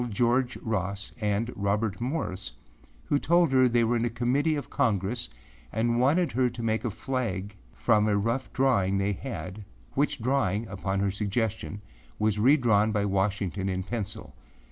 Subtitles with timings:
[0.09, 2.53] George Ross, and Robert Morris,
[3.05, 5.29] who told her they were a Committee of Congress
[5.71, 10.65] and wanted her to make a flag from a rough drawing they had, which drawing,
[10.69, 11.81] upon her suggestion,
[12.17, 14.33] was redrawn by Washington in pencil.